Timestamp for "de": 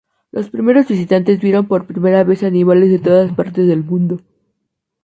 2.89-2.97